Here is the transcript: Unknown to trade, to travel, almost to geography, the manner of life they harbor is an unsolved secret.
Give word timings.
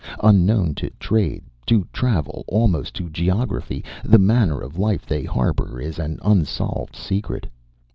Unknown 0.23 0.73
to 0.73 0.89
trade, 0.99 1.43
to 1.67 1.85
travel, 1.93 2.43
almost 2.47 2.95
to 2.95 3.07
geography, 3.11 3.85
the 4.03 4.17
manner 4.17 4.59
of 4.59 4.79
life 4.79 5.05
they 5.05 5.23
harbor 5.23 5.79
is 5.79 5.99
an 5.99 6.17
unsolved 6.23 6.95
secret. 6.95 7.45